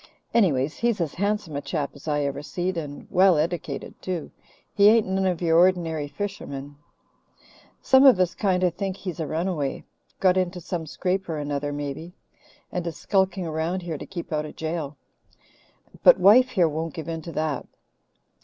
Anyways, 0.33 0.77
he's 0.77 0.99
as 0.99 1.13
handsome 1.13 1.55
a 1.55 1.61
chap 1.61 1.91
as 1.93 2.07
I 2.07 2.21
ever 2.21 2.41
seed, 2.41 2.75
and 2.75 3.05
well 3.11 3.35
eddicated 3.37 3.93
too. 4.01 4.31
He 4.73 4.89
ain't 4.89 5.05
none 5.05 5.27
of 5.27 5.43
your 5.43 5.59
ordinary 5.59 6.07
fishermen. 6.07 6.75
Some 7.83 8.07
of 8.07 8.19
us 8.19 8.33
kind 8.33 8.63
of 8.63 8.73
think 8.73 8.97
he's 8.97 9.19
a 9.19 9.27
runaway 9.27 9.83
got 10.19 10.37
into 10.37 10.59
some 10.59 10.87
scrape 10.87 11.29
or 11.29 11.37
another, 11.37 11.71
maybe, 11.71 12.13
and 12.71 12.87
is 12.87 12.97
skulking 12.97 13.45
around 13.45 13.83
here 13.83 13.99
to 13.99 14.05
keep 14.07 14.33
out 14.33 14.43
of 14.47 14.55
jail. 14.55 14.97
But 16.01 16.19
wife 16.19 16.49
here 16.49 16.67
won't 16.67 16.95
give 16.95 17.07
in 17.07 17.21
to 17.21 17.31
that." 17.33 17.67